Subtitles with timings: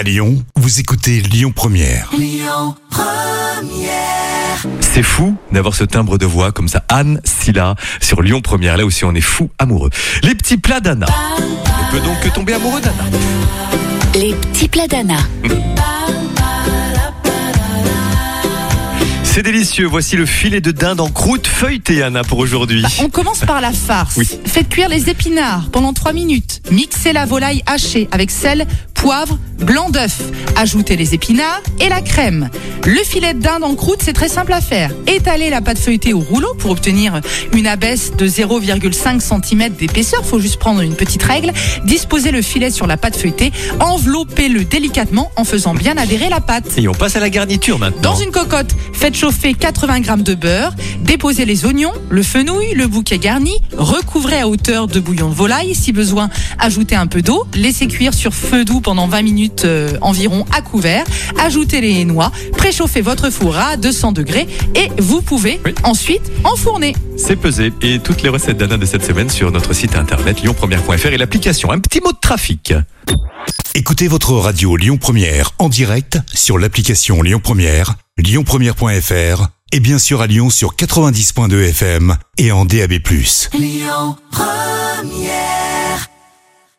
[0.00, 2.10] À Lyon, vous écoutez Lyon Première.
[4.80, 6.82] C'est fou d'avoir ce timbre de voix comme ça.
[6.88, 8.78] Anne Silla sur Lyon Première.
[8.78, 9.90] Là aussi, on est fou amoureux.
[10.22, 11.04] Les petits plats d'Anna.
[11.38, 13.04] On peut donc tomber amoureux d'Anna.
[14.14, 15.18] Les petits plats d'Anna.
[19.32, 19.86] C'est délicieux.
[19.86, 22.84] Voici le filet de dinde en croûte feuilletée, Anna, pour aujourd'hui.
[23.00, 24.16] On commence par la farce.
[24.16, 24.28] Oui.
[24.44, 26.59] Faites cuire les épinards pendant 3 minutes.
[26.70, 30.20] Mixez la volaille hachée avec sel, poivre, blanc d'œuf.
[30.56, 32.50] Ajoutez les épinards et la crème.
[32.84, 34.90] Le filet de dinde en croûte, c'est très simple à faire.
[35.06, 37.20] Étalez la pâte feuilletée au rouleau pour obtenir
[37.54, 40.24] une abaisse de 0,5 cm d'épaisseur.
[40.24, 41.52] Faut juste prendre une petite règle.
[41.84, 43.52] Disposez le filet sur la pâte feuilletée.
[43.80, 46.78] Enveloppez-le délicatement en faisant bien adhérer la pâte.
[46.78, 48.00] Et on passe à la garniture maintenant.
[48.02, 52.86] Dans une cocotte, faites chauffer 80 g de beurre, déposez les oignons, le fenouil, le
[52.86, 55.74] bouquet garni, recouvrez à hauteur de bouillon de volaille.
[55.74, 56.28] Si besoin,
[56.60, 60.60] ajoutez un peu d'eau, laissez cuire sur feu doux pendant 20 minutes euh, environ à
[60.62, 61.04] couvert,
[61.38, 65.74] ajoutez les noix, préchauffez votre four à 200 degrés et vous pouvez Oui.
[65.84, 66.94] ensuite enfourner.
[67.16, 67.72] C'est pesé.
[67.82, 71.70] Et toutes les recettes d'Anna de cette semaine sur notre site internet lyonpremière.fr et l'application.
[71.70, 72.72] Un petit mot de trafic.
[73.74, 80.20] Écoutez votre radio Lyon Première en direct sur l'application Lyon Première, lyonpremière.fr et bien sûr
[80.20, 82.94] à Lyon sur 90.2 FM et en DAB+.